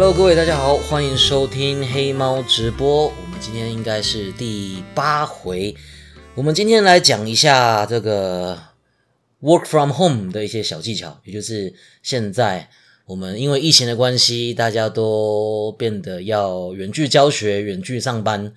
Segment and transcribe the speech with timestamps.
[0.00, 3.06] Hello，各位大家好，欢迎收听黑猫直播。
[3.06, 5.74] 我们今天应该是第八回，
[6.36, 8.56] 我们今天来讲一下这个
[9.42, 12.70] work from home 的一些小技巧，也就是现在
[13.06, 18.52] 我们因为疫情的关系，大家都变得要远距教学、远距上班。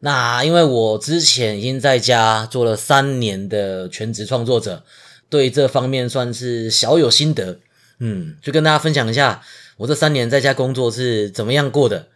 [0.00, 4.84] 那因为我之前已经在家做了三年的全职创作者，
[5.30, 7.60] 对这方面算是小有心得。
[8.02, 9.42] 嗯，就跟大家分享一下
[9.80, 12.08] 我这三年在家工作是怎么样过的。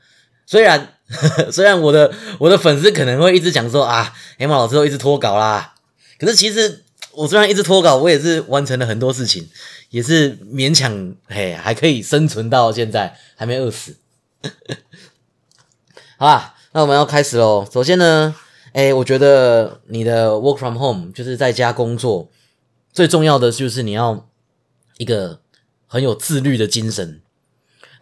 [0.45, 0.99] 虽然
[1.51, 5.73] 虽然我的我的粉丝可能会一直讲说啊，黑马老师都一直脱稿啦，
[6.19, 9.49] 可是其实我虽然一直脱稿，我也是完成了很多事情，
[9.89, 13.97] 也是勉强嘿还可以生存到现在，还没饿死。
[16.19, 17.67] 好吧，那我们要开始喽。
[17.73, 18.35] 首先呢，
[18.75, 22.31] 哎，我觉得你的 work from home 就是在家工作，
[22.93, 24.29] 最重要的就是你要
[24.99, 25.41] 一个。
[25.87, 27.21] 很有自律的精神，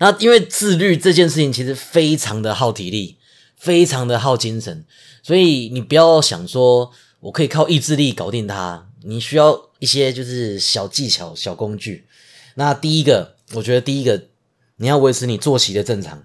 [0.03, 3.19] 那因为自律这件事情其实非常的耗体力，
[3.56, 4.84] 非常的耗精神，
[5.22, 12.05] 所以你不要想说我可以靠意志力搞定它，你需要一些就是小技巧、小工具。
[12.56, 14.25] 那第一个，我觉得第一个
[14.78, 16.25] 你要维持你作息的正常，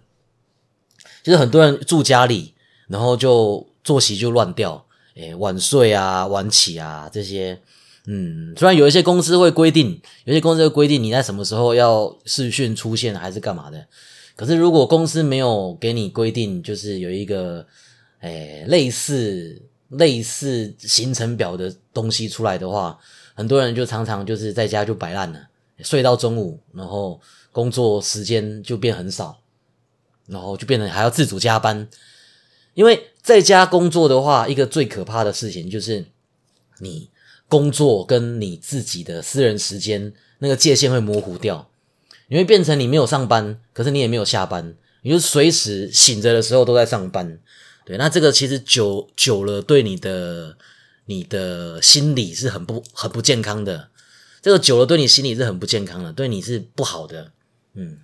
[1.22, 2.56] 就是很多人住家里，
[2.88, 7.62] 然后就作息就乱掉，诶，晚睡啊、晚起啊这些。
[8.09, 13.86] 嗯，虽然有一些公司会规定，有些公司会规定你在什么时候要视讯出现还是干嘛的，
[14.33, 17.67] 可是如果公司没有给你规定，就是有一个
[18.22, 22.97] 诶类似类似行程表的东西出来的话，
[23.35, 27.19] 很多人就常常就是在家就摆烂了，睡到中午，然后
[27.52, 29.38] 工作时间就变很少，
[30.28, 31.85] 然后就变成还要自主加班，
[32.73, 36.05] 因为在家工作的话，一个最可怕的事情就是
[36.80, 37.09] 你。
[37.47, 41.69] 工作跟你自己的私人时间那个界限会模糊掉，
[42.28, 47.40] 你会变成你没有上班，可是你也没有下班，你就随时醒着的时候都在上班。
[47.86, 50.57] 对，那这个其实久久了，对你的
[51.06, 53.90] 你的心理是很不很不健康的。
[54.41, 57.31] 这个久了对你心理是很不健康的，对你是不好的。
[57.74, 58.00] 嗯，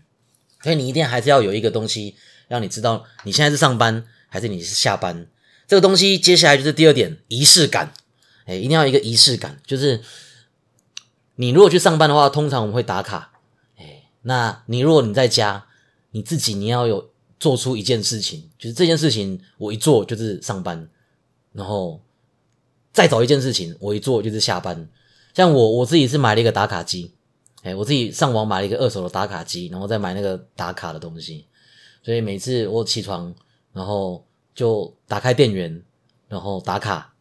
[0.62, 2.16] 所以你一定还是要有一个东西
[2.48, 5.28] 让你知道你现在是上班还是你是下班。
[5.68, 7.94] 这个东西接下来就是第二点仪式感。
[8.46, 10.02] 哎，一定要一个仪式感，就是
[11.36, 13.31] 你如果去上班的话，通常我们会打卡。
[13.78, 15.66] 哎，那你如果你在家，
[16.12, 17.09] 你自己你要有
[17.40, 20.90] 做出一件事情，就是这件事情我一做就是上班，
[21.53, 22.02] 然后
[22.92, 24.90] 再找一件事情我一做就是下班。
[25.34, 27.14] 像我我自己是买了一个打卡机，
[27.64, 31.48] 哎，我自己上网买了一个二手的打卡机，然后再买那个打卡的东西，
[32.03, 33.34] 所以每次我起床，
[33.72, 35.82] 然后就打开电源，
[36.28, 37.12] 然后打卡。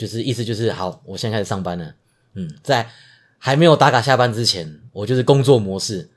[0.00, 1.94] 就是意思就是好，我现在开始上班了。
[2.32, 2.88] 嗯，在
[3.36, 6.08] 还没有打卡下班之前，我就是工作模式。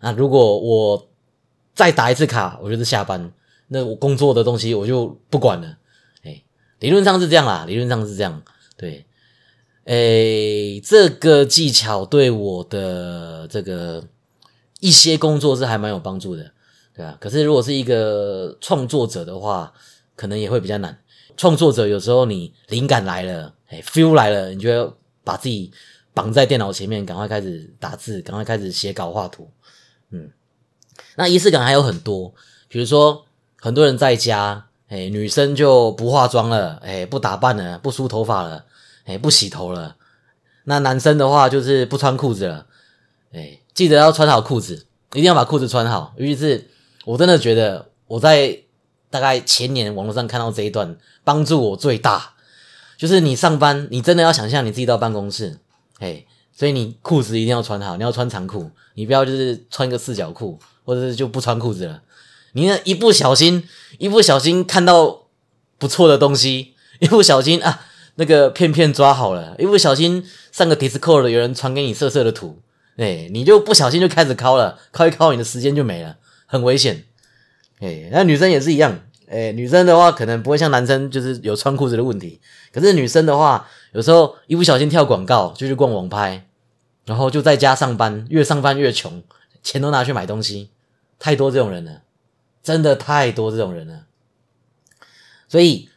[0.00, 1.08] 那如果我
[1.72, 3.32] 再打一次卡，我就是下班。
[3.68, 5.78] 那我工作的东西我就不管了。
[6.24, 6.42] 哎，
[6.80, 8.42] 理论上是这样啦，理论上是这样。
[8.76, 9.06] 对，
[9.84, 14.04] 哎，这个技巧对我的这个
[14.80, 16.50] 一些工作是还蛮有帮助的，
[16.92, 17.16] 对啊。
[17.20, 19.72] 可是如果是一个创作者的话，
[20.16, 20.98] 可能也会比较难。
[21.38, 25.72] 创作者有时候你灵感来了，哎，feel 来了，你就要把自己
[26.12, 29.48] 绑在电脑前面，赶快开始打字，赶快开始写稿画图。
[30.10, 30.32] 嗯，
[31.14, 32.34] 那仪式感还有很多，
[32.66, 33.24] 比如说
[33.56, 38.64] 很多人在家，哎，女生就不化妆了，哎，不打扮了，不梳头发了，
[39.04, 39.94] 哎，不洗头了。
[40.64, 42.66] 那男生的话就是不穿裤子了，
[43.32, 46.14] 哎，记得要穿好裤子，一定要把裤子穿好。
[46.16, 46.68] 尤其是
[47.04, 48.58] 我真的觉得我在。
[49.10, 50.94] 大概前年网络上看到这一段，
[51.28, 52.36] 帮助我最大
[52.96, 55.58] 就是你上班，你真的要想象你自己到办公室，
[56.00, 62.00] 嘿，所以你裤子一定要穿好，你要穿长裤，你不要就是穿个四角裤，或者是就不穿裤子了。
[62.52, 65.26] 你那一不小心，一不小心看到
[65.76, 67.84] 不错的东西，一不小心啊，
[68.14, 72.62] 那个片片抓好了，一不小心上个 Discord 有人传给你色色的图，
[72.96, 76.16] 哎，你就不小心就开始敲了，敲一敲你的时间就没了，
[76.46, 77.04] 很危险。
[77.80, 79.02] 哎，那女生也是一样。
[79.30, 82.40] 哎，女生的话可能不会像男生，就是有穿裤子的问题。
[82.72, 86.46] 可是女生的话，有时候一不小心跳广告，就去逛网拍，
[87.04, 89.22] 然后就在家上班，越上班越穷，
[89.62, 90.70] 钱都拿去买东西，
[91.18, 92.02] 太多这种人了，
[92.62, 94.04] 真的太多这种人了。
[95.48, 95.88] 所以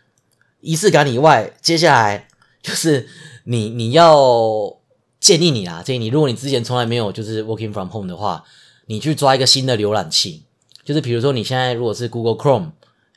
[0.59, 2.27] 仪式感以外，接下来
[2.61, 3.07] 就是
[3.45, 4.77] 你你要
[5.19, 8.43] 建议你啦，建议你，如果你之前从来没有就是 working from home 的话，
[8.87, 10.43] 你去抓一个新的浏览器。
[10.83, 12.71] 就是比如说，你现在如果是 Google Chrome，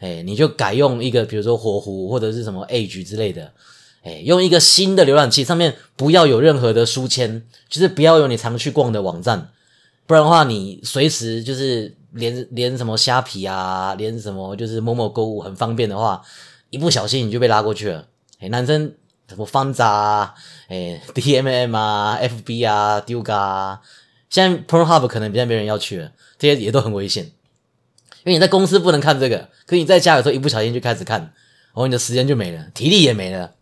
[0.04, 3.50] 哎，你就改用一个，比如说火狐或者是什么 Edge 之类的，
[4.02, 9.48] 哎，用一个新的浏览器，上面不要有任何的书签，就是不要有你常去逛的网站，
[10.06, 16.20] 不然的话，你随时就是连连什么虾皮啊，连什么就是某某购物很方便的话，
[16.68, 18.06] 一不小心你就被拉过去了。
[18.40, 18.92] 哎，男生
[19.26, 20.34] 什么方扎啊，
[20.68, 23.78] 哎，DMM 啊，FB 啊，Duga，
[24.28, 27.30] 现在 ProHub 可能比较没人要去了，这些也都很危险。
[28.24, 31.32] 因为你在公司不能看这个，可你在家的时候一不小心就开始看，然
[31.74, 33.54] 后你的时间就没了，体力也没了，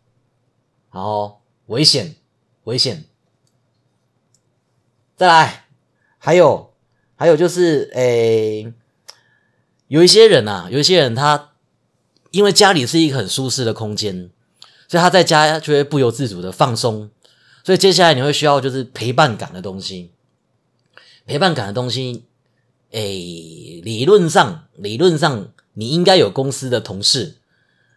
[0.92, 2.14] 然后危险，
[2.64, 3.04] 危险。
[5.16, 5.66] 再来，
[6.18, 6.72] 还有，
[7.16, 8.72] 还有就是，诶，
[9.88, 11.50] 有一些人啊，有一些人他
[12.30, 14.30] 因为家里是一个很舒适的空间，
[14.86, 17.10] 所以他在家就会不由自主的放松，
[17.64, 20.12] 所以接下来你会需要就是陪伴感的东西，
[21.26, 22.26] 陪伴感的东西。
[22.92, 27.36] 诶，理论上，理论上你应该有公司的同事。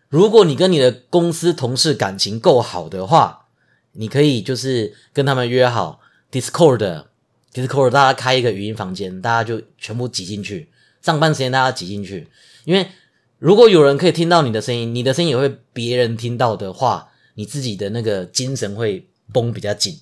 [0.09, 3.47] 如果你跟你的公司同事感情够好的话，
[3.93, 5.99] 你可以就是跟他们约好
[6.31, 10.69] Discord，Discord 大家开一个语音房间，大家就全部挤进去。
[11.01, 12.27] 上班时间大家挤进去，
[12.63, 12.87] 因为
[13.37, 19.99] 如果有人可以听到你的声音，你的声音也会别人听到的话，你自己的那个精神会绷比较紧。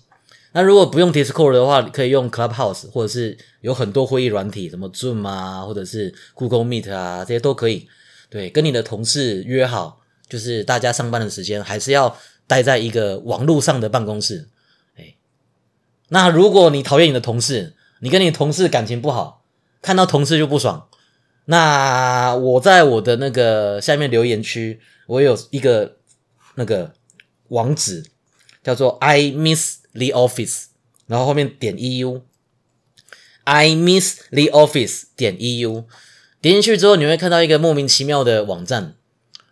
[0.56, 7.88] 那如果不用 Discord 的话，可以用 Clubhouse，或者是有很多会议软体，什么 Zoom 啊，或者是 Google Meet 啊，这些都可以。
[8.30, 12.16] 对，跟你的同事约好，就是大家上班的时间还是要
[12.46, 14.48] 待在一个网络上的办公室。
[14.96, 15.16] 哎，
[16.10, 19.44] 那如果你讨厌你的同事，你跟你同事感情不好，
[19.82, 20.88] 看到同事就不爽，
[21.46, 25.98] 那我在我的那个下面留言区，我有一个
[26.54, 26.94] 那个
[27.48, 28.06] 网址，
[28.64, 29.83] 叫做 I miss。
[29.94, 30.66] The office，
[31.06, 35.84] 然后后面点 EU，I miss the office 点 EU，
[36.42, 38.96] 点进去之后你会看到一个莫名其妙的网站，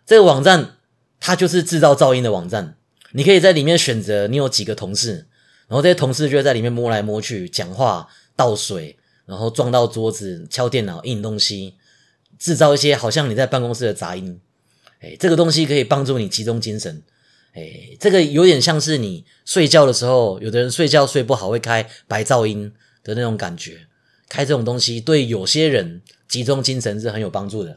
[0.04, 0.78] 这个网站
[1.20, 2.76] 它就是制造噪音的网站，
[3.12, 5.28] 你可以在里面选择你有几个同事，
[5.68, 11.76] 然后这些同事就会在里面摸来摸去，讲话、倒水，然后撞到桌子、敲电脑、印东西，
[12.38, 14.40] 制造一些好像你在办公室的杂音。
[14.98, 17.02] 哎，这个东西可以帮助你集中精神。
[17.52, 22.72] 哎，这个有点像是你睡觉的时候，有的人睡觉睡不好会开白噪音
[23.04, 23.86] 的那种感觉。
[24.26, 27.76] 开这种东西对有些人集中精神是很有帮助的。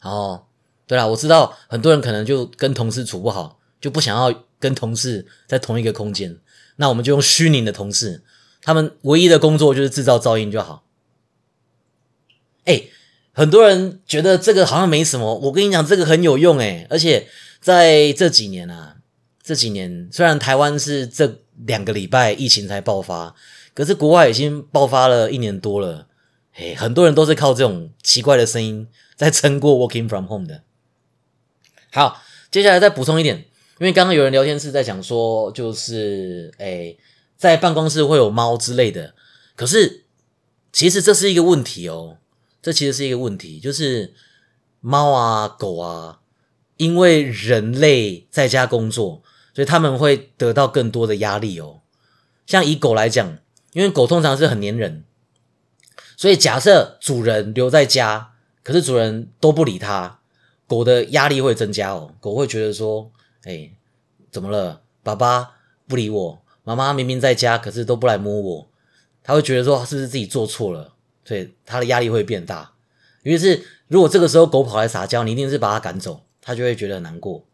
[0.00, 0.46] 哦，
[0.88, 6.36] 对了，我知道很多人可能就跟同事处不好，就不想要跟同事在同一个空间。
[6.74, 8.24] 那我们就用虚拟的同事，
[8.60, 10.84] 他们唯一的工作就是制造噪音就好。
[12.64, 12.82] 哎，
[13.32, 17.28] 很多人觉得这个好像没什么，我跟你讲，这个很有用哎，而且。
[17.62, 18.96] 在这几年啊，
[19.40, 23.36] 这几年虽然台湾是这两个礼拜疫情才爆发，
[23.72, 26.08] 可是国外已经爆发了一年多了。
[26.50, 30.64] 嘿，很多人都是靠这种奇怪的声音在撑过 working from home 的。
[31.92, 32.20] 好，
[32.50, 33.38] 接下来再补充一点，
[33.78, 36.98] 因为刚刚有人聊天室在讲说，就是诶，
[37.36, 39.14] 在办公室会有猫之类的，
[39.54, 40.04] 可是
[40.72, 42.18] 其实这是一个问题哦，
[42.60, 44.12] 这其实是一个问题，就是
[44.80, 46.18] 猫啊、狗啊。
[46.82, 49.22] 因为人类在家工作，
[49.54, 51.78] 所以他们会得到更多的压力哦。
[52.44, 53.38] 像以狗来讲，
[53.72, 55.04] 因为狗通常是很黏人，
[56.16, 58.32] 所以假设主人留在家，
[58.64, 60.18] 可是主人都不理它，
[60.66, 62.12] 狗的压力会增加哦。
[62.18, 63.12] 狗会觉得说
[63.46, 63.70] ：“哎，
[64.32, 64.80] 怎么了？
[65.04, 65.52] 爸爸
[65.86, 68.68] 不理我，妈妈明明在家，可是都不来摸我。”
[69.22, 72.72] 他会觉得说：“是不是自己做错了？”所以他的压力会变大。
[73.22, 76.24] 于是，如果这个时候狗跑来撒娇，你一定是把它赶走。
[76.42, 77.46] 他就会觉得很难过。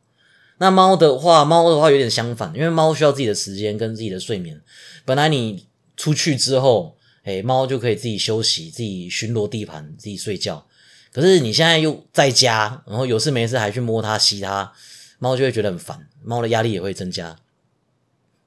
[0.61, 4.61] 那猫的话，猫的话有点相反，因为猫需要自己的时间跟自己的睡眠。
[5.05, 10.67] 本来你出去之后，哎，猫就可以自己休息、自己巡逻地盘、自己睡觉。
[11.13, 14.73] 可是你现在又在家，然后有事没事还去摸它、吸它，
[15.21, 17.39] 猫就会觉得很烦，猫的压力也会增加。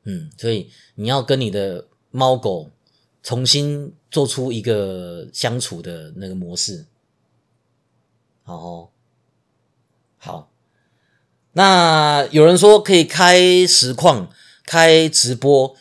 [0.03, 2.71] 嗯，所以你要跟你的猫狗
[3.23, 6.85] 重新做出一个相处的那个模式，
[8.43, 8.91] 好。
[10.23, 10.51] 好，
[11.53, 14.29] 那有人说可以开实况、
[14.67, 15.75] 开直播，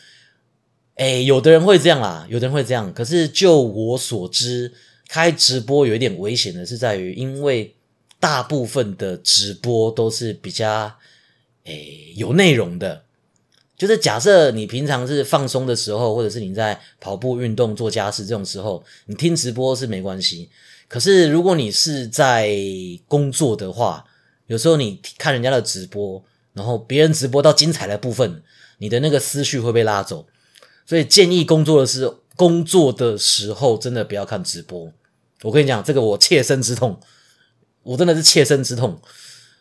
[0.94, 2.90] 哎，有的人会这样啦，有的人会这样。
[2.94, 4.72] 可是就我所知，
[5.08, 7.74] 开直播有一点危险的是在于，因为
[8.18, 10.90] 大部分的直播都是比较
[11.64, 11.74] 哎
[12.16, 13.04] 有内容的，
[13.76, 20.48] 就是假设你平常是放松的时候，或者是你在跑步、运动、做家事这种时候，你听直播是没关系。
[20.88, 22.56] 可是如果你是在
[23.06, 24.06] 工作的话，
[24.50, 28.42] 有时候你看人家的直播，然后别人直播到精彩的部分，
[28.78, 30.26] 你的那个思绪会被拉走，
[30.84, 34.92] 所以建议工作的是工作的时候真的不要看直播。
[35.42, 36.98] 我跟你讲，这个我切身之痛，
[37.84, 39.00] 我真的是切身之痛。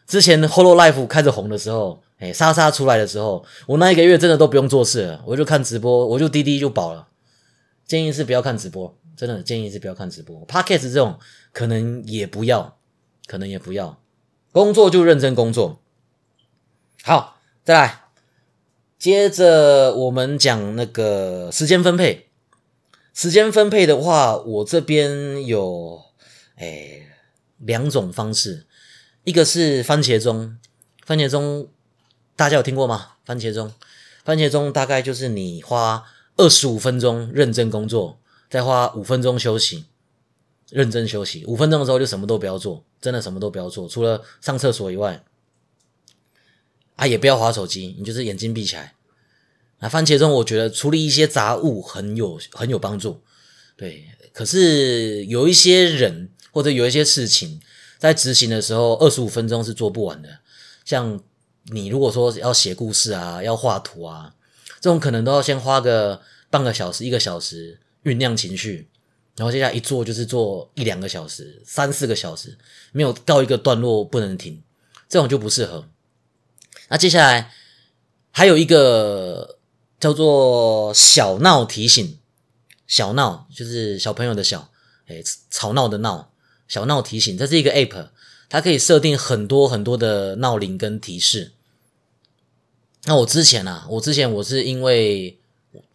[0.07, 7.09] 之前 Holo Life 开始红的时候，哎，莎莎出来的时候，我那一个月真的都不用做事了，我就看直播，我就滴滴就饱了。
[7.85, 10.47] 建议是不要看直播，真的建议是不要看直播。
[10.47, 11.19] Podcast 这种
[11.53, 12.79] 可能也不要，
[13.27, 14.01] 可能也不要。
[14.59, 15.79] 工作就认真工作。
[17.01, 18.01] 好，再来，
[18.97, 22.27] 接着我们讲那个时间分配。
[23.13, 26.01] 时间分配的话，我这边有
[26.57, 27.07] 诶
[27.59, 28.65] 两种方式，
[29.23, 30.57] 一个是番茄钟，
[31.05, 31.69] 番茄钟
[32.35, 33.13] 大家有听过吗？
[33.25, 33.71] 番茄钟，
[34.25, 36.03] 番茄钟大概就是你花
[36.35, 39.85] 二十五分钟认真工作，再花五分钟休息，
[40.69, 45.23] 认真休息五分钟的时候就什么都不要做，真的什么都不要做，除了上厕所以外，
[46.95, 48.95] 啊也不要划手机，你就是眼睛闭起来。
[49.79, 53.21] 那番茄钟，我觉得处理一些杂物很有很有帮助，
[53.77, 54.05] 对。
[54.33, 57.61] 可是有一些人或者有一些事情，
[57.97, 60.39] 在执行的时候，二十五分钟是做不完的。
[60.83, 61.19] 像
[61.71, 64.35] 你如果说要写故事啊，要画图啊，
[64.81, 68.88] 这种可能都要先花个半个小时、一个小时酝酿情绪，
[69.39, 72.55] 然后接下来一做就是做一两个小时、三四个小时，
[72.91, 74.61] 没有到一个段落不能停，
[75.07, 75.87] 这种就不适合。
[76.89, 77.51] 那接下来
[78.29, 79.55] 还有一个。
[79.99, 82.19] 叫做小闹提醒，
[82.87, 84.71] 小闹就是小朋友的小，
[85.07, 86.31] 哎，吵闹的闹，
[86.69, 88.07] 小闹提醒，这是一个 app，
[88.47, 91.51] 它可以设定很多很多的闹铃跟提示。
[93.03, 95.37] 那我之前啊，我之前我是因为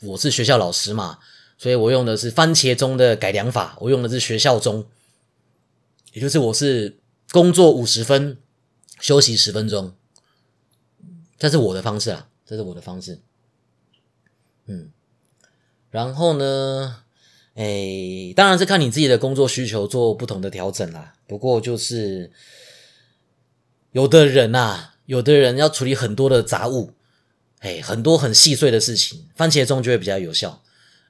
[0.03, 1.19] 我是学校老师嘛，
[1.65, 4.85] 所以我用的是番茄钟的改良法，我用的是学校钟，
[6.13, 6.99] 也就是我是
[7.31, 8.37] 工作五十分，
[9.01, 9.95] 休息十分钟，
[11.39, 13.19] 这是我的方式啊，这是我的方式。
[14.67, 14.91] 嗯，
[15.89, 17.01] 然后呢？
[17.55, 21.15] 哎，当然是看你自己的工作需求做不同的调整啦。
[21.27, 22.31] 不过就是
[23.93, 26.93] 有的人呐，有的人要处理很多的杂物，
[27.61, 30.61] 哎，很多很细碎的事情，番茄钟就会比较有效。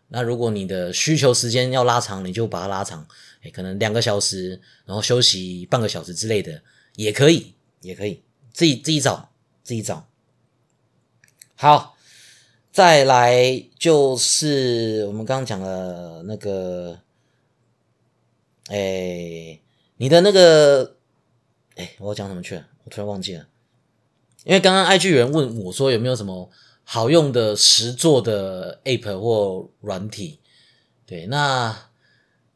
[0.09, 3.07] 那如果你的需求时间要拉长，你就把它拉长，
[3.43, 6.63] 哎，可能两个小时，然后休息半个小时之类的
[6.97, 9.31] 也可以，也可以自己自己找，
[9.63, 10.09] 自己找。
[11.55, 11.93] 好。
[12.75, 16.99] 再来就是我们刚刚讲的那个，
[18.67, 19.61] 哎，
[19.97, 20.97] 你的那个，
[21.77, 22.67] 哎，我讲什么去了？
[22.83, 23.47] 我突然忘记了。
[24.43, 26.51] 因为刚刚 IG 有人问我说有没有什么
[26.85, 30.39] 好用的实作的 App 或软体？
[31.07, 31.91] 对，那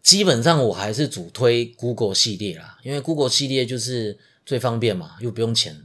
[0.03, 5.85] 基本上我还是主推 Google 系列啦，因为 Google 系列就是最方便嘛，又不用钱。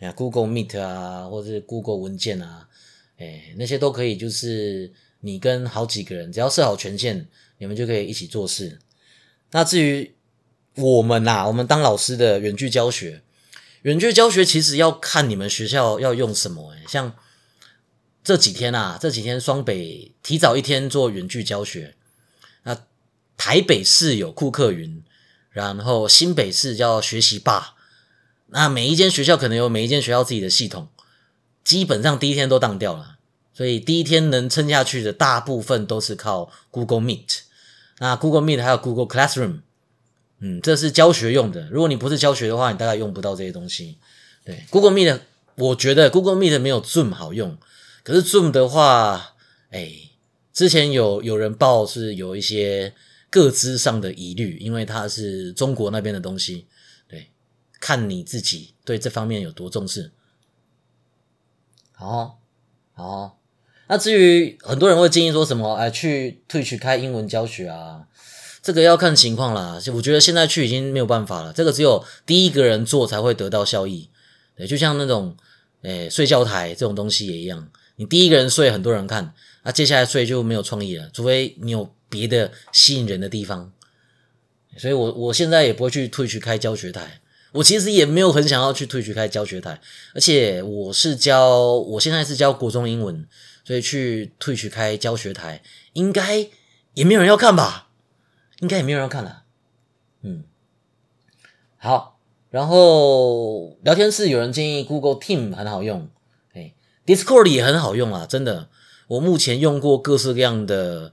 [0.00, 2.66] 啊，Google Meet 啊，或是 Google 文件啊。
[3.18, 7.26] 哎，那些都可以，就是你跟好几个人，只要设好权限，
[7.58, 8.78] 你们就可以一起做事。
[9.50, 10.14] 那至于
[10.76, 13.22] 我们呐，我们当老师的远距教学，
[13.82, 16.72] 远距教学其实要看你们学校要用什么。
[16.88, 17.14] 像
[18.30, 21.96] 这几天啊，这几天双北提早一天做远距教学，
[22.62, 22.78] 那
[23.36, 25.02] 台北市有库克云，
[25.50, 27.74] 然后新北市叫学习霸，
[28.46, 30.86] 那每一间学校可能有每一间学校自己的系统。
[31.64, 33.16] 基本上第一天都当掉了，
[33.52, 37.40] 所以第一天能撑下去的大部分都是靠 Google Meet。
[37.98, 39.62] 那 Google Meet 还有 Google Classroom，
[40.38, 41.68] 嗯，这是教学用的。
[41.68, 43.98] 如果你不是教学的话，你大概用不到这些东西。
[44.44, 45.18] 对，Google Meet，
[45.56, 47.58] 我觉得 Google Meet 没有 Zoom 好用。
[48.02, 49.34] 可是 Zoom 的话，
[49.70, 49.92] 哎，
[50.52, 52.94] 之前有有人报是有一些
[53.30, 56.66] 各资上的疑虑，因为它是中国那边的东西。
[57.08, 57.30] 对，
[57.80, 60.12] 看你自己对这方面有多重视。
[61.92, 62.40] 好，
[62.94, 63.38] 好，
[63.88, 68.06] 那至于很多人会建议说什么，哎，去退取开英文教学啊，
[68.62, 69.78] 这个要看情况啦。
[69.94, 74.08] 我觉得现在去已经没有办法了，这个只有第一个人做才会得到效益。
[74.56, 75.36] 对，就像那种，
[75.82, 83.70] 哎，睡觉台这种东西也一样，你第一个人睡，很多人看，那接下来睡就没有创意了，除非你有别的吸引人的地方。
[84.78, 87.20] 所以我我现在也不会去退去开教学台。
[87.52, 89.78] 我其实也没有很想要去退去开教学台，
[90.14, 93.26] 而且我是教，我现在是教国中英文，
[93.64, 95.60] 所以去退去开教学台，
[95.92, 96.48] 应该
[96.94, 97.88] 也没有人要看吧？
[98.60, 99.42] 应该也没有人要看了。
[100.22, 100.44] 嗯，
[101.76, 106.08] 好，然后聊天室有人建议 Google Team 很好用，
[107.06, 108.68] ，Discord 也很好用啊，真的，
[109.08, 111.12] 我目前用过各式各样的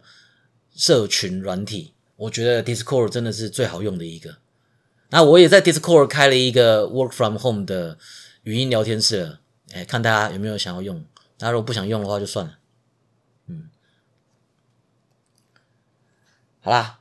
[0.76, 4.38] 社群软体，我觉得 Discord 真的是最好用的一个。
[5.10, 7.98] 那我也在 Discord 开了一个 Work from Home 的
[8.44, 9.40] 语音聊天室了，
[9.72, 11.06] 哎，看大家有没有想要用。
[11.38, 12.58] 大家如果不想用的话，就算了。
[13.48, 13.70] 嗯，
[16.60, 17.00] 好啦，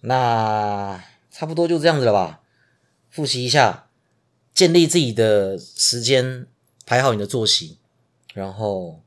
[0.00, 2.40] 那差不多就这样子了吧。
[3.10, 3.88] 复习一下，
[4.54, 6.46] 建立自己的时间，
[6.86, 7.77] 排好你的作息，
[8.38, 9.02] 然后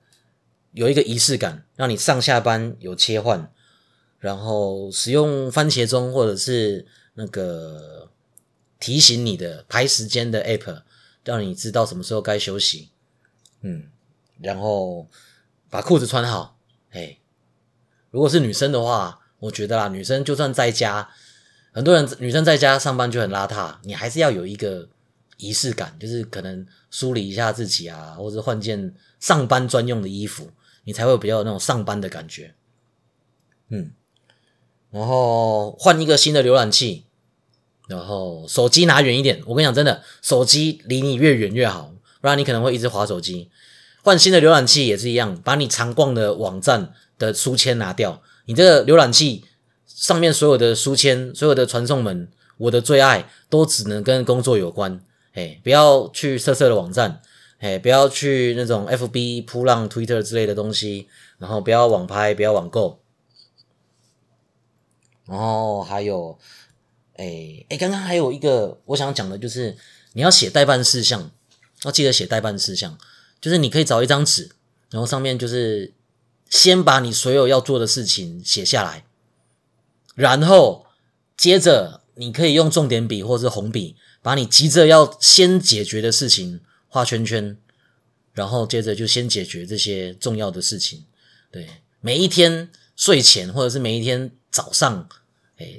[0.73, 3.49] 有一个仪式感，让你上下班有切换，
[4.19, 8.09] 然后使用番茄钟或者是那个
[8.77, 10.81] 提醒你的排时间的 app，
[11.23, 12.89] 让你知道什么时候该休息。
[13.61, 13.85] 嗯，
[14.41, 15.07] 然后
[15.69, 16.57] 把裤子穿好。
[16.89, 17.17] 哎，
[18.09, 21.09] 如果是女生的话，我觉得啦，女生就算在家，
[21.71, 24.89] 很多人女生在家上班就很邋遢，你还是要有一个
[25.41, 30.51] 仪式感，就是可能梳理一下自己啊，或者换件上班专用的衣服，
[30.85, 32.53] 你才会比较有那种上班的感觉。
[33.67, 33.91] 嗯。
[34.91, 37.05] 然后换一个新的浏览器，
[37.87, 39.41] 然后手机拿远一点。
[39.45, 43.49] 我跟你讲，真的，手机离你越远越好，不然你可能会一直滑手机。
[44.03, 48.21] 换新的浏览器也是一样，把你常逛的网站的书签拿掉。
[48.45, 49.45] 你这个浏览器
[49.85, 55.01] 上面所有的书签、所有的传送门，我的最爱都只能跟工作有关。
[55.33, 57.21] 哎，不要去色色的网站，
[57.59, 61.07] 哎，不要去那种 FB、扑浪、Twitter 之类的东西，
[61.37, 62.99] 然后不要网拍，不要网购。
[65.25, 66.37] 然后还有，
[67.15, 69.77] 哎哎，刚刚还有一个我想讲的，就是
[70.13, 71.31] 你要写代办事项，
[71.83, 72.97] 要记得写代办事项，
[73.39, 74.51] 就是你可以找一张纸，
[74.89, 75.93] 然后上面就是
[76.49, 79.05] 先把你所有要做的事情写下来，
[80.15, 80.85] 然后
[81.37, 87.57] 接着你可以用重点笔或者是红笔，把你急着要先解决的事情画圈圈，
[88.33, 91.05] 然后接着就先解决这些重要的事情。
[91.51, 91.67] 对，
[91.99, 95.09] 每一天睡前或者是每一天早上。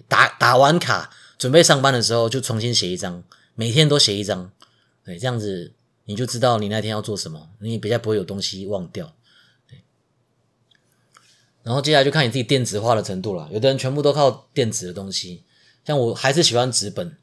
[0.06, 3.24] 打打完卡，准备上班的时候就重新写一张，
[3.56, 4.52] 每天都写一张，
[5.04, 5.72] 对，这样子
[6.04, 9.12] 你就知道你那天要做什么，你比较不会有东西忘掉。
[9.68, 9.82] 对，
[11.64, 13.48] 然后接下来就看你自己电子化的程度了。
[13.50, 15.42] 有的人全部都靠电子的东西，
[15.84, 17.16] 像我还是喜欢纸本，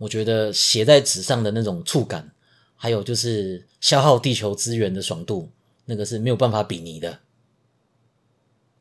[0.00, 2.32] 我觉得写在纸上的那种触感，
[2.74, 5.48] 还有就是消耗地球资源的爽度，
[5.84, 7.20] 那个是没有办法比拟的。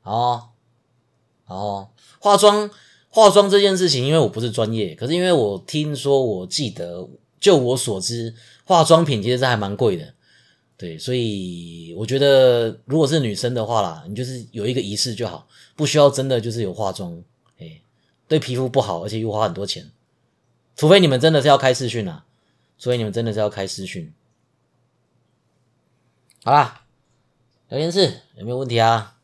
[0.01, 0.49] 哦
[1.45, 2.71] 哦，化妆。
[3.12, 10.13] 化妆这件事情，因为我不是专业，可是因为我听说，我记得，就我所知，化妆品其实是还蛮贵的，
[10.77, 17.19] 对，所以我觉得，如果是女生的话啦，你就是有一个仪式就好，不需要真的就是有化妆，
[17.58, 17.82] 哎，
[18.27, 19.89] 对皮肤不好，而且又花很多钱，
[20.80, 22.24] 除非你们真的是要开视讯啊，
[22.78, 24.13] 除非你们真的是要开视讯，
[26.46, 26.86] 好啦，
[27.68, 29.18] 聊天室有没有问题啊？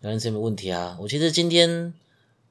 [0.00, 0.98] 聊天室有没有问题啊？
[1.00, 1.94] 我其实今天。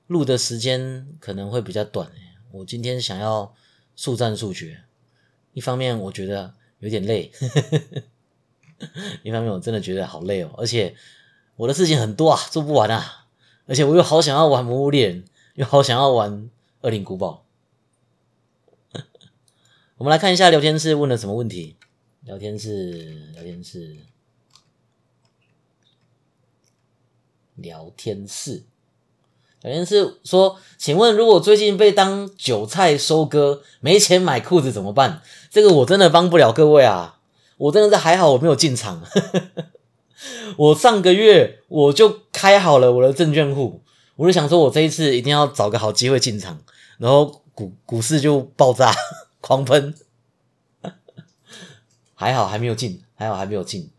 [0.07, 2.09] 录的时间可能会比较短
[2.51, 3.53] 我今天想要
[3.93, 4.79] 速战速决，
[5.51, 7.29] 一方面我觉得有点累，
[9.21, 10.95] 一方面我真的觉得好累哦，而且
[11.57, 13.25] 我的事情很多啊，做不完啊，
[13.67, 17.43] 而且我又好想要玩魔物猎人，又好想要玩恶灵古堡。
[19.97, 21.75] 我们来看一下聊天室问了什么问题。
[22.23, 23.97] 聊天室，聊天室，
[27.55, 28.63] 聊天室。
[29.63, 35.23] 聊天室说，请问如果最近被当韭菜收割，没钱买裤子怎么办？
[35.49, 37.19] 这个我真的帮不了各位啊！
[37.57, 39.03] 我真的是还好我没有进场。
[40.57, 43.81] 我上个月我就开好了我的证券户，
[44.15, 46.61] 我就想说我这一次一定要找个好机会进场，
[46.99, 48.93] 然后股股市就爆炸
[49.41, 49.95] 狂喷。
[52.13, 53.91] 还好还没有进，还好还没有进。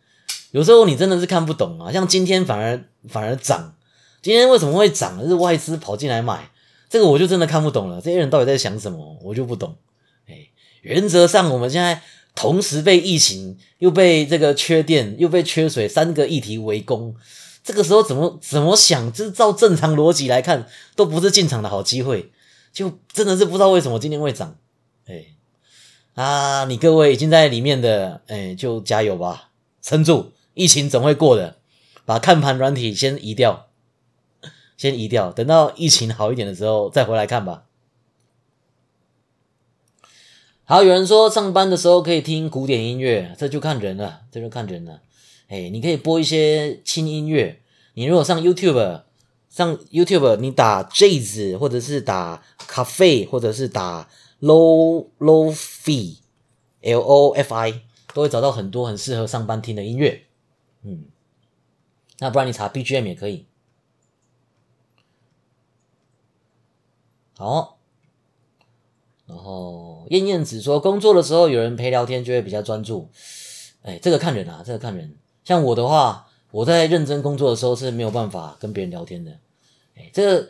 [0.51, 3.77] 有时候你真的是看不懂啊，像今天反而反而涨。
[4.20, 5.24] 今天为什么会涨？
[5.29, 6.51] 是外资跑进来买，
[6.90, 8.01] 这个我就真的看不懂了。
[8.01, 9.16] 这些人到底在想什么？
[9.22, 9.77] 我就不懂。
[10.27, 10.48] 哎，
[10.81, 12.03] 原则上我们现在
[12.35, 17.14] 同时被疫情、又被这个缺电、又被缺水三个议题围攻，
[17.62, 19.12] 这个时候怎么怎么想？
[19.12, 22.33] 就是照正常逻辑来看，都不是进场的好机会。
[22.72, 24.57] 就真的是不知道为什么今天会涨。
[25.09, 25.25] 哎，
[26.14, 29.51] 啊，你各位已经在里面的，哎，就加油吧，
[29.83, 31.57] 撑住，疫情总会过的。
[32.05, 33.66] 把看盘软体先移掉。
[34.77, 37.64] 先移掉，等到疫情好一点的时候再回来看吧。
[40.64, 45.01] 好，有人说上班的时候可以听古典音乐，这就看人了，这就看人了。
[45.49, 47.61] 哎，你可以播一些轻音乐。
[47.94, 49.03] 你如果上 YouTube，
[49.51, 54.09] 上 YouTube，你打 Jazz，或者是打 Cafe，或者是打
[54.40, 56.18] Low Low fee,
[56.83, 57.83] L O F I，
[58.14, 60.22] 都会找到很多很适合上班听的音乐。
[60.83, 61.07] 嗯，
[62.20, 63.46] 那不然你查 BGM 也可以。
[67.37, 67.79] 好，
[69.27, 73.09] 然后燕燕子说，工作的时候有人陪聊天就会比较专注。
[73.83, 75.16] 哎，这个看人啊，这个看人。
[75.44, 79.38] 像我的话，我在认真工作的时候是没有办法跟别人聊天的。
[79.96, 80.48] 哎，这个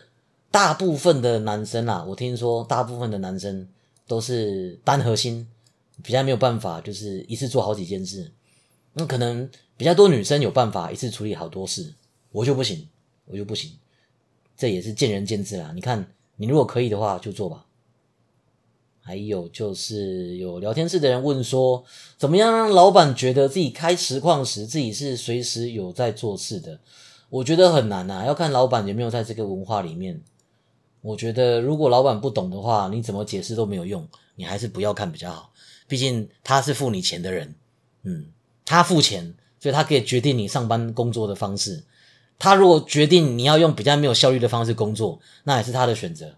[0.50, 3.68] 大部分的男生啊，我听说大部分的男生
[4.08, 5.46] 都是单核心，
[6.02, 8.32] 比较没有办法，就是一次做好几件事。
[8.94, 11.94] 那可能比较多女生有办法一次处理好多事，
[12.32, 12.88] 我就不行，
[13.26, 13.70] 我就不行。
[14.56, 15.70] 这也是见仁见智啦。
[15.72, 17.66] 你看，你如果可以的话，就做吧。
[19.00, 21.84] 还有就是有聊天室的人问说，
[22.16, 26.80] 怎么样让老板觉得自己开实况时自己是随时有在做事的？
[27.30, 30.20] 我觉得很难呐，要看老板有没有在这个文化里面。
[31.00, 34.06] 我觉得如果老板不懂的话，你怎么解释都没有用，
[34.36, 35.52] 你还是不要看比较好。
[35.86, 37.54] 毕竟他是付你钱的人，
[38.02, 38.26] 嗯，
[38.66, 41.84] 他付钱，所以他可以决定你上班工作的方式。
[42.38, 46.34] 他如果决定你要用比较没有效率的方式工作，那也是他的选择。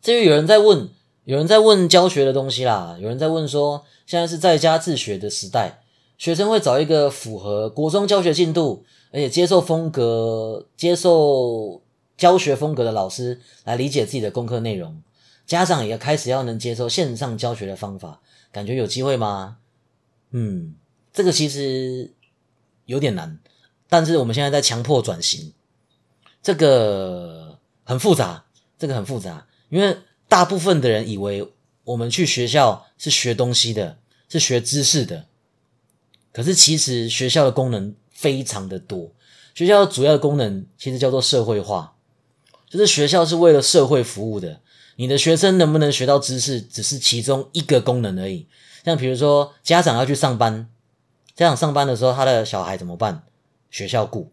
[0.00, 0.90] 至于有人在问，
[1.24, 5.82] 有人在问教学的东西啦，有人在问说，现在是在家自学的时代，
[6.16, 11.80] 学生会找一个符合国中教学进度，而且接受风格、接受
[12.16, 15.00] 教学风格的老师来理解自己的功课内容。
[15.46, 19.58] 家长也开始要能接受线上教学的方法，感觉有机会吗？
[20.32, 20.74] 嗯，
[21.12, 22.12] 这个其实
[22.86, 23.38] 有点难，
[23.88, 25.52] 但是我们现在在强迫转型，
[26.42, 28.46] 这个很复杂，
[28.76, 29.46] 这个很复杂。
[29.68, 29.96] 因为
[30.28, 31.52] 大部分的人以为
[31.84, 33.98] 我们去学校是学东西的，
[34.28, 35.26] 是学知识的，
[36.32, 39.12] 可是其实学校的功能非常的多。
[39.54, 41.96] 学校的主要功能其实叫做社会化，
[42.70, 44.60] 就是学校是为了社会服务的。
[44.96, 48.46] 你的学生能不能学到知识，只是其中一个功能而已。
[48.84, 50.68] 像比如说，家长要去上班，
[51.36, 53.22] 家长上班的时候，他的小孩怎么办？
[53.70, 54.32] 学校雇，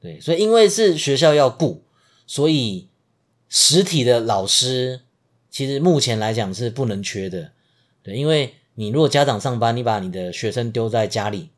[0.00, 1.84] 对，所以因为是学校要雇，
[2.26, 2.88] 所以。
[3.50, 5.00] 实体的老师
[5.48, 7.52] 其实目前来讲是不能缺的，
[8.02, 11.48] 对，因为你如果家长上班，你把你的学生丢在家里，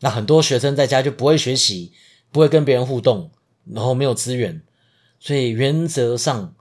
[0.00, 1.92] 那很多学生在家就不会学习，
[2.30, 3.30] 不会跟别人互动，
[3.70, 4.62] 然后没有资源，
[5.18, 6.54] 所以原则上，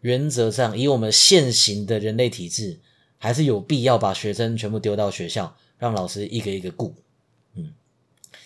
[0.00, 2.80] 原则上以我们现行的人类体制，
[3.18, 6.94] 还是有必要把学生全部丢到学校，让老师一个一个顾，
[7.54, 7.72] 嗯，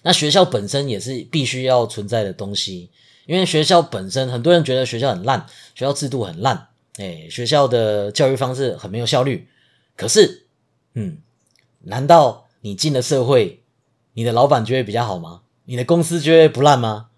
[0.03, 2.91] 那学校本身也是必须要存在的东西。
[3.27, 9.49] 因为学校本身，很多人觉得学校很烂，学校制度很烂，哎，学校的教育方式很没有效率。
[9.97, 10.47] 可是，
[10.95, 11.19] 嗯，
[11.81, 13.65] 难道你进了社会，
[14.17, 15.43] 你的老板就会比较好吗？
[15.67, 17.09] 你的公司就会不烂吗？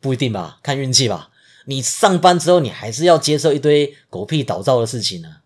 [0.00, 1.30] 不一定吧，看运气吧。
[1.64, 5.36] 你上班之后，你还是要接受一堆狗屁倒灶的事情呢。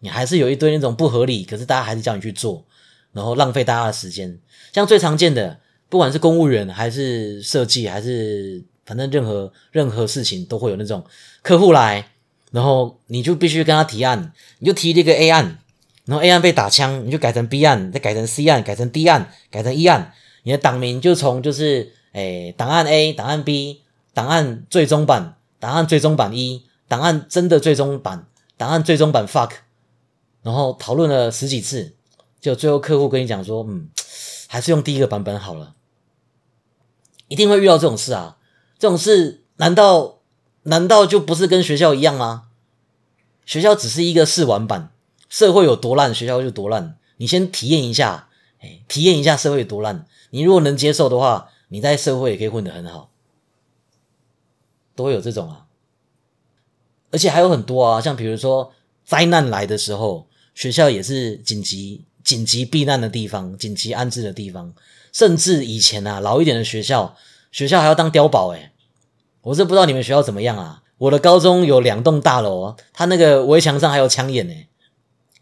[0.00, 2.64] 你还是有一堆那种不合理，可是大家还是叫你去做，
[3.12, 4.40] 然后浪费大家的时间。
[4.72, 8.64] 像最常见的，不管是公务员还是设计还是。
[8.86, 11.04] 反正任何任何事情都会有那种
[11.42, 12.12] 客户来，
[12.52, 15.58] 然后你就必须跟他提案，你就提这个 A 案，
[16.06, 20.12] 然后 A 案被打枪，你就改成 B 案，再改成 C 案，改成 D 案，改成 E 案，
[20.44, 23.82] 你的档名就从就是诶档案 A、档案 B、
[24.14, 29.50] 档案最终版、档案最终版一、档案真的最终版、档案最终版 fuck，
[30.42, 31.94] 然后讨论了十几次，
[32.40, 33.88] 就最后客户跟你讲说，嗯，
[34.46, 35.74] 还是用第一个版本好了，
[37.26, 38.36] 一定会遇到这种事啊。
[38.78, 40.20] 这种事难道
[40.62, 42.44] 难道就不是跟学校一样吗？
[43.44, 44.90] 学校只是一个试玩版，
[45.28, 46.96] 社会有多烂，学校就多烂。
[47.16, 48.28] 你先体验一下，
[48.60, 50.06] 哎，体验一下社会有多烂。
[50.30, 53.10] 你如果能接受的话，你在社会也可以混得很好，
[54.94, 55.66] 都会有这种啊。
[57.10, 58.72] 而且还有很多啊，像比如说
[59.04, 64.74] 灾难来的时候，学校也是紧急紧急避难的地方，紧急安置的地方。
[65.12, 67.16] 甚至以前啊，老一点的学校。
[67.52, 68.70] 学校还要当碉堡诶
[69.40, 70.82] 我是不知道你们学校怎么样啊。
[70.98, 74.54] 我的高中有两栋大楼，它那个围墙上还有枪眼呢。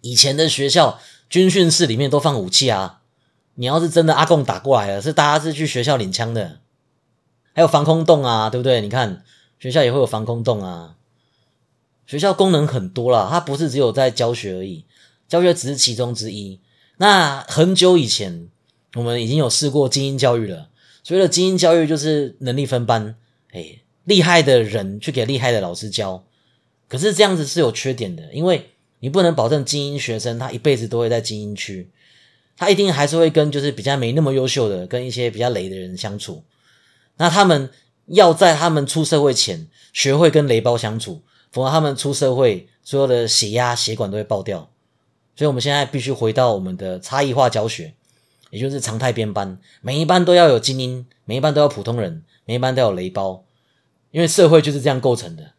[0.04, 3.00] 以前的学校军训室里面都放武器啊。
[3.54, 6.60] 你要是真的阿贡打过来了，是大家是去学校领枪的。
[7.54, 8.82] 还有防空洞啊，对不对？
[8.82, 9.24] 你看
[9.58, 10.96] 学校也会有防空洞啊。
[12.06, 14.84] 学校功能很多啦，它不是只有在教学而已，
[15.26, 16.60] 教学只是其中之一。
[16.98, 18.48] 那很久以前，
[18.96, 20.68] 我们已经有试过精英教育了。
[21.02, 23.16] 所谓的精英教育就是能力分班，
[23.52, 26.24] 哎，厉害的人去给厉害的老师教。
[26.88, 28.73] 可是这样子是有缺点的，因为
[29.04, 31.90] 你不能保证精英学生他一辈子都会在精英区，
[32.56, 36.42] 他一定还是会跟就是比较没那么优秀的，跟一些比较雷的人相处。
[37.18, 37.68] 那他们
[38.06, 41.20] 要在他们出社会前学会跟雷包相处，
[41.52, 44.70] 否则他们出社会所有的血压血管都会爆掉。
[45.36, 47.92] 所以我们现在必须回到我们的差异化教学。
[48.48, 53.44] 也就是常态编班，每一班都要有精英，每一班都要普通人，每一班都有雷包，
[54.12, 55.50] 因为社会就是这样构成的。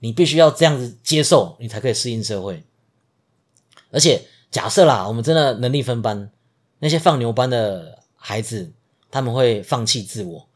[0.00, 2.62] 你必须要这样子接受，你才可以适应社会。
[3.94, 6.28] 而且假设啦，我们真的能力分班，
[6.80, 8.72] 那些放牛班的孩子，
[9.08, 10.48] 他们会放弃自我，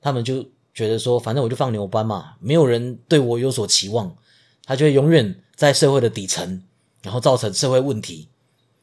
[0.00, 4.16] 他们就觉得说，反正我就放牛班嘛，没有人对我有所期望，
[4.64, 6.62] 他就会永远在社会的底层，
[7.02, 8.28] 然后造成社会问题。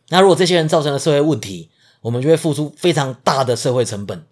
[0.10, 4.24] 那如果这些人造成了社会问题，我们就会付出非常大的社会成本，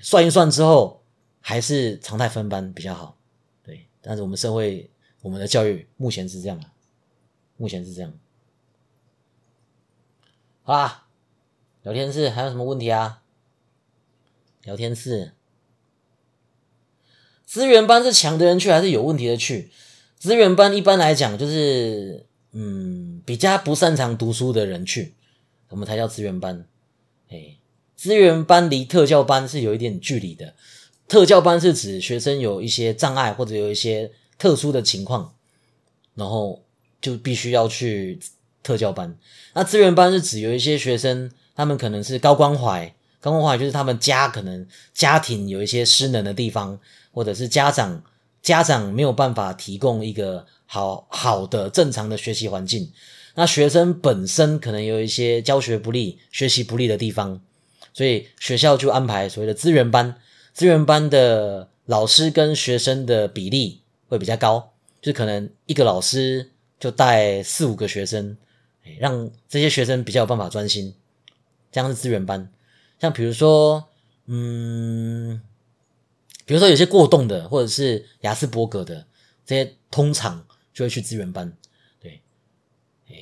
[0.00, 1.02] 算一算之后，
[1.40, 3.16] 还是常态分班比较好。
[3.64, 4.88] 对，但是我们社会
[5.20, 6.66] 我们的教育目前是这样的，
[7.56, 8.12] 目前是这样。
[10.64, 11.06] 好啦，
[11.82, 13.22] 聊天室还有什么问题啊？
[14.62, 15.32] 聊天室，
[17.44, 19.72] 资源班是强的人去还是有问题的去？
[20.16, 25.14] 资源班一般来讲就是，嗯，比较不擅长读书的人去，
[25.70, 26.64] 我们才叫资源班。
[27.28, 27.56] 哎，
[27.96, 30.54] 资源班离特教班是有一点距离的。
[31.08, 35.34] 特教班是指学生有一些障碍或者有一些特殊的情况，
[36.14, 36.62] 然后
[37.00, 38.20] 就必须要去
[38.62, 39.16] 特教班。
[39.54, 46.78] 那资源班是指有一些学生，他们可能是高关怀，高关怀就是他们家可能家庭有一些失能的地方，
[47.12, 48.02] 或者是家长。
[48.42, 52.90] 家长没有办法提供一个好好的正常的学习环境，
[53.36, 57.40] 那学生本身可能有一些教学不利、学习不利的地方，
[57.94, 60.16] 所以学校就安排所谓的资源班。
[60.52, 68.36] 资源班的老师跟学生的比例会比较高，就可能一个老师就带四五个学生，
[68.98, 70.94] 让这些学生比较有办法专心。
[71.70, 72.52] 这样是资源班。
[73.00, 73.88] 像比如说，
[74.26, 75.40] 嗯。
[76.44, 79.06] 比如说有些过动的，或者是雅斯伯格的
[79.46, 81.56] 这些，通常就会去资源班。
[82.00, 82.20] 对，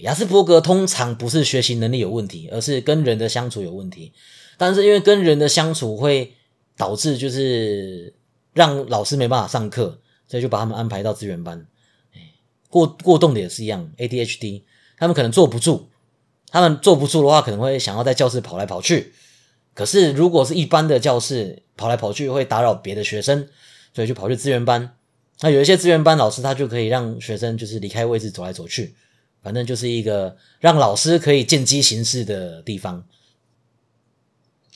[0.00, 4.14] 雅斯伯格通常不是学习能力有问题，而是跟人的相处有问题。
[4.56, 6.34] 但是因为跟人的相处会
[6.78, 8.14] 导致就是
[8.54, 11.66] 让老师没办法上课，所以就把他们安排到资源班。
[12.70, 14.62] 过过动的也是一样，ADHD，
[15.00, 15.88] 他们可能坐不住，
[16.50, 19.14] 他们坐不住的话，可能会想要在教室跑来跑去。
[19.72, 23.48] 可是，如果是一般的教室跑来跑去会打扰别的学生，
[23.94, 24.94] 所以就跑去资源班。
[25.40, 28.94] 那有一些资源班老师，他就可以让学生就是离开位置走来走去，
[29.42, 33.04] 反正就是一个让老师可以见机行事的地方。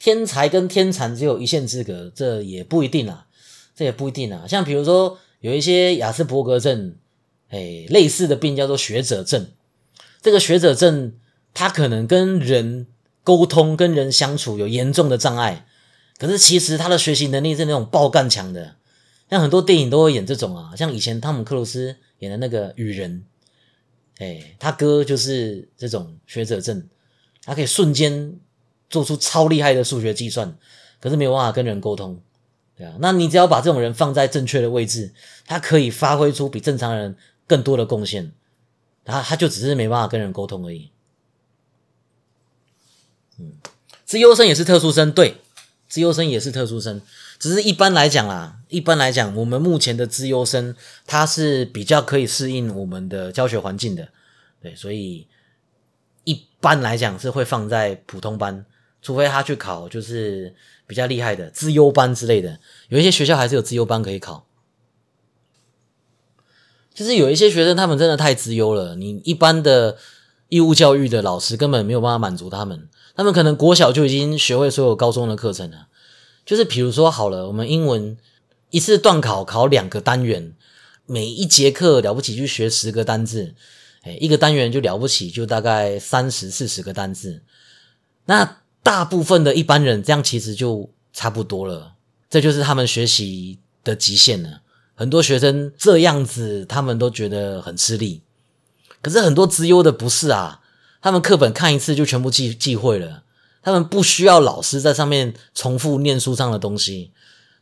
[0.01, 3.27] 天才跟天才只有一线之隔，这也不一定啊，
[3.77, 4.47] 这也不一定啊。
[4.49, 6.95] 像比如说有一些雅斯伯格症，
[7.51, 9.49] 哎，类似的病叫做学者症。
[10.25, 11.13] 这个学者症，
[11.53, 12.89] 他可能跟人。
[13.27, 15.65] 沟通跟人相处有严重的障碍，
[16.19, 18.77] 可是其实他的学习能力是那种爆干强的，
[19.31, 23.25] 像很多电影都会演这种啊，像以前汤姆克鲁斯演的那个《雨人》，
[24.23, 26.87] 哎，他哥就是这种学者症，
[27.45, 28.39] 他可以瞬间
[28.91, 30.55] 做出超厉害的数学计算，
[31.01, 32.21] 可是没有办法跟人沟通，
[32.77, 35.15] 对啊，那你只要把这种人放在正确的位置，
[35.47, 38.33] 他可以发挥出比正常人更多的贡献，
[39.05, 40.91] 他他就只是没办法跟人沟通而已。
[43.39, 43.53] 嗯，
[44.05, 45.39] 资优生也是特殊生，对，
[45.89, 47.01] 资优生也是特殊生，
[47.39, 50.75] 只是一般来讲啦，一般来讲，我们目前的资优生
[51.07, 54.09] 他是比较可以适应我们的教学环境的，
[54.63, 55.27] 对，所以
[56.23, 58.65] 一般来讲是会放在普通班，
[59.03, 60.55] 除非他去考就是
[60.87, 64.47] 比较厉害的资优班之类的，有一些学校还是有资优班可以考，
[66.95, 69.99] 就是有一些学生他们真的太资优了，你一般的
[70.49, 72.89] 义务教育的老师根本没有办法满足他们。
[73.17, 75.89] 他们可能国小就已经学会所有高中的课程了，
[76.47, 78.17] 就是比如说好了，我们英文
[78.71, 80.55] 一次段考考两个单元，
[81.07, 83.55] 每一节课了不起就学十个单字，
[84.03, 87.43] 哎，一个单元就了不起就大概三十四十个单字。
[88.27, 91.93] 那大部分的一般人这样其实就差不多了，
[92.29, 94.63] 这就是他们学习的极限了。
[94.95, 98.23] 很多学生这样子，他们都觉得很吃力，
[99.03, 100.61] 可是很多资优的不是啊。
[101.03, 103.25] 他们课本看一次就全部记记会了，
[103.63, 107.11] 他们不需要老师在上面重复念书上的东西，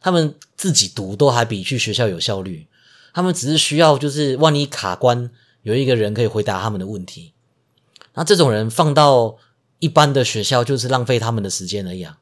[0.00, 2.68] 他们自己读都还比去学校有效率。
[3.12, 5.28] 他们只是需要就是万一卡关，
[5.62, 7.32] 有一个人可以回答他们的问题。
[8.14, 9.36] 那这种人放到
[9.80, 12.18] 一般的学校就是浪费他们的时间而已啊，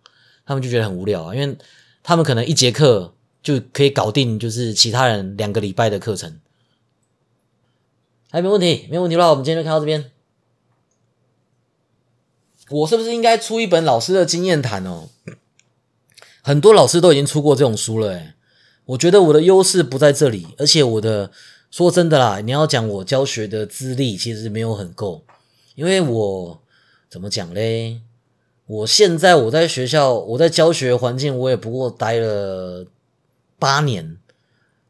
[0.47, 1.59] 他们就觉得很无聊啊，因为
[2.03, 6.39] 他们可能一节课就可以搞定，就是其他人两个礼拜的课程。
[8.31, 10.11] 还没问题，没问题的话，我们今天就看到这边。
[12.71, 15.09] 我是不是应该出一本老师的经验谈哦？
[16.43, 18.35] 很多老师都已经出过这种书了，诶
[18.87, 21.33] 我觉得我的优势不在这里，而且我的
[21.71, 25.25] 说真的啦，你要讲我教学的资历其实没有很够，
[25.75, 26.63] 因为我
[27.09, 28.01] 怎么讲嘞？
[28.67, 32.87] 我现在我在学校，我在教学环境，我也不过待了
[33.61, 34.17] 八年，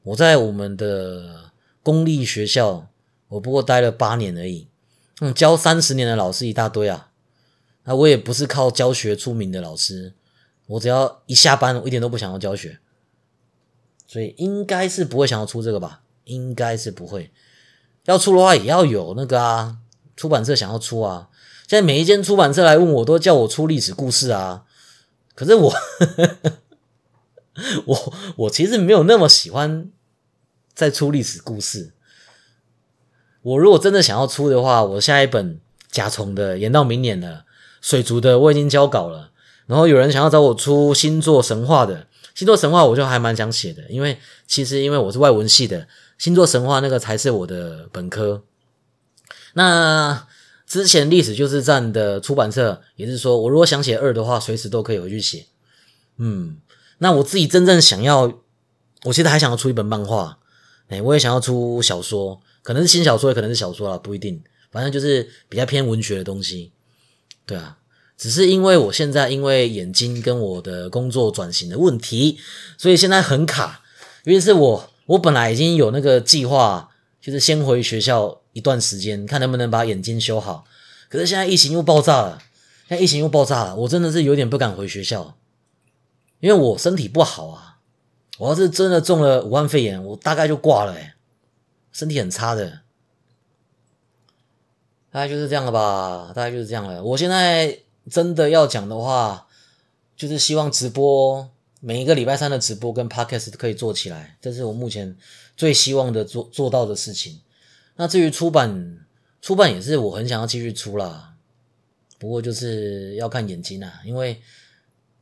[0.05, 1.51] 我在我们的
[1.83, 2.89] 公立学校，
[3.29, 4.69] 我不过待了八年而已，
[5.21, 7.11] 嗯，教三十年的老师一大堆啊。
[7.85, 10.15] 那我也不是靠教学出名的老师，
[10.67, 12.79] 我只要一下班，我一点都不想要教学，
[14.07, 16.03] 所以应该是不会想要出这个吧？
[16.25, 17.33] 应该是不会。
[18.05, 19.79] 要出的话，也要有那个啊，
[20.17, 21.29] 出版社想要出啊。
[21.67, 24.65] 现在每一间出版社来问我，都叫我出历史故事啊。
[25.35, 25.73] 可是我，
[27.87, 29.91] 我我其实没有那么喜欢
[30.75, 31.93] 再出历史故事。
[33.43, 37.45] 我如果真的想要出的话，我下一本甲虫的延到明年了，
[37.81, 39.31] 水族的我已经交稿了。
[39.67, 45.87] 然后有人想要找我出星座神话的，星座神话我就还蛮想写的，因为其实因为我是外文系的，
[46.19, 48.43] 星座神话那个才是我的本科。
[49.55, 50.27] 那
[50.67, 55.47] 之前历史就是站的出版社也是说，我如果想写二的话，随时都可以回去写。
[56.19, 56.59] 嗯，
[57.01, 58.33] 那我自己真正想要，
[59.03, 60.39] 我现在还想要出一本漫画，
[60.89, 66.73] 哎，我也想要出小说，可能是新小说，也可能是小说啦，不一定，反正就是比较偏文学的东西。
[67.45, 67.77] 对啊。
[68.17, 72.39] 只是因为我现在因为眼睛跟我的工作转型的问题，
[72.77, 73.81] 所以现在很卡。
[74.25, 80.67] 因为是我我本来已经有那个计划，就是先回学校一段时间，看能不能把眼睛修好。
[81.09, 82.43] 可是现在疫情又爆炸了，
[82.87, 85.35] 现在疫情又爆炸了，我真的是有点不敢回学校，
[86.41, 87.79] 因为我身体不好啊。
[88.39, 90.97] 我要是真的中了武汉肺炎，我大概就挂了
[91.93, 92.81] 身体很差的。
[95.11, 97.03] 大概就是这样了吧，大概就是这样了。
[97.05, 97.81] 我现在。
[98.11, 99.47] 真的要讲的话，
[100.17, 101.49] 就是希望直播
[101.81, 105.15] 每一个礼拜三的直播跟 podcast 可以做起来，这是我目前
[105.55, 107.41] 最希望的做做到的事情。
[107.97, 109.07] 那至于出版，
[109.43, 111.35] 出版也是我很想要继续出啦，
[112.19, 114.41] 不过就是要看眼睛啊，因为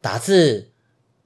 [0.01, 0.71] 打字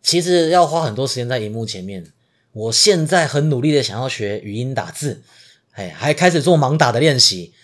[0.02, 2.12] 其实要花很多时间在荧幕前面。
[2.52, 5.22] 我现在很努力的想要学语音打字，
[5.70, 7.54] 哎，还开始做盲打的练习。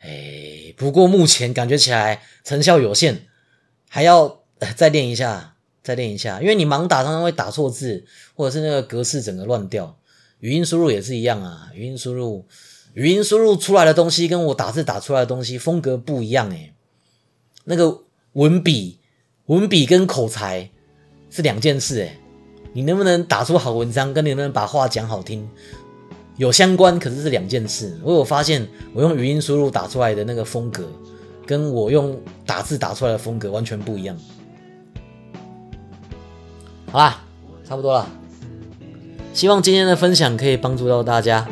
[0.00, 3.26] 哎，不过目前感觉起来成效有限，
[3.88, 4.42] 还要
[4.76, 6.40] 再练一下，再练一下。
[6.40, 9.98] 因为你盲打常常会打错字，或者是那个格式整个乱掉。
[10.40, 12.46] 语音输入也是一样啊，语音输入，
[12.94, 16.74] 语音输入出来的东西跟我打字打出来的东西风格不一样诶。
[17.64, 18.98] 那个文笔，
[19.46, 20.70] 文笔跟口才
[21.34, 22.16] 是两件事诶。
[22.72, 25.48] 你能不能打出好文章，跟你能不能把话讲好听？
[26.36, 27.98] 有相关，可是是两件事。
[28.04, 30.84] 我有发现，我用语音输入打出来的那个风格，
[31.44, 32.16] 跟我用
[32.46, 34.16] 打字打出来的风格完全不一样。
[36.92, 37.24] 好啦，
[37.64, 38.08] 差不多了。
[39.32, 41.48] 希望今天的分享可以帮助到大家。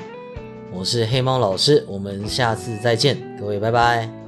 [0.72, 4.21] 我是黑猫老师，我们下次再见，各位拜拜。